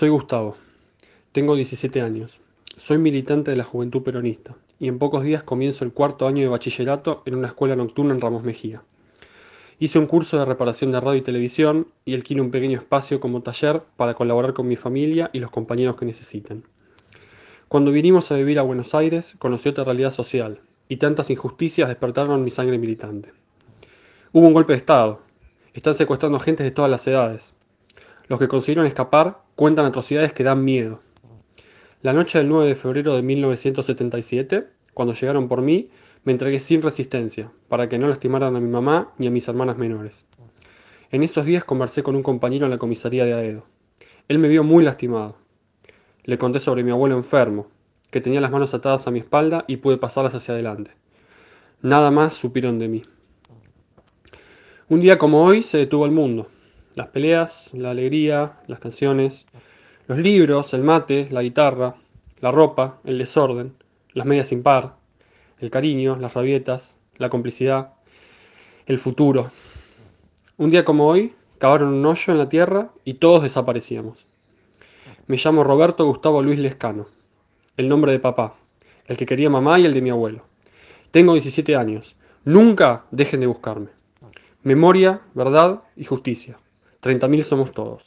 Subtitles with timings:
[0.00, 0.56] Soy Gustavo,
[1.32, 2.40] tengo 17 años,
[2.78, 6.48] soy militante de la Juventud Peronista y en pocos días comienzo el cuarto año de
[6.48, 8.82] bachillerato en una escuela nocturna en Ramos Mejía.
[9.78, 13.42] Hice un curso de reparación de radio y televisión y alquilo un pequeño espacio como
[13.42, 16.64] taller para colaborar con mi familia y los compañeros que necesiten.
[17.68, 22.42] Cuando vinimos a vivir a Buenos Aires, conocí otra realidad social y tantas injusticias despertaron
[22.42, 23.34] mi sangre militante.
[24.32, 25.20] Hubo un golpe de Estado.
[25.74, 27.52] Están secuestrando gente de todas las edades.
[28.30, 31.00] Los que consiguieron escapar cuentan atrocidades que dan miedo.
[32.00, 35.90] La noche del 9 de febrero de 1977, cuando llegaron por mí,
[36.22, 39.78] me entregué sin resistencia, para que no lastimaran a mi mamá ni a mis hermanas
[39.78, 40.26] menores.
[41.10, 43.66] En esos días conversé con un compañero en la comisaría de Aedo.
[44.28, 45.34] Él me vio muy lastimado.
[46.22, 47.66] Le conté sobre mi abuelo enfermo,
[48.12, 50.92] que tenía las manos atadas a mi espalda y pude pasarlas hacia adelante.
[51.82, 53.02] Nada más supieron de mí.
[54.88, 56.46] Un día como hoy se detuvo el mundo.
[56.94, 59.46] Las peleas, la alegría, las canciones,
[60.08, 61.94] los libros, el mate, la guitarra,
[62.40, 63.74] la ropa, el desorden,
[64.12, 64.96] las medias sin par,
[65.60, 67.92] el cariño, las rabietas, la complicidad,
[68.86, 69.52] el futuro.
[70.56, 74.26] Un día como hoy, cavaron un hoyo en la tierra y todos desaparecíamos.
[75.26, 77.06] Me llamo Roberto Gustavo Luis Lescano,
[77.76, 78.56] el nombre de papá,
[79.06, 80.44] el que quería mamá y el de mi abuelo.
[81.12, 82.16] Tengo 17 años.
[82.44, 83.90] Nunca dejen de buscarme.
[84.62, 86.58] Memoria, verdad y justicia.
[87.00, 88.02] 30.000 somos todos.